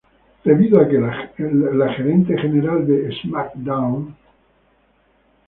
[0.43, 4.15] Debido a que la Gerente General de "Smackdown!